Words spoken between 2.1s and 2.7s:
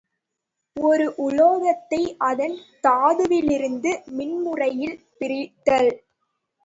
அதன்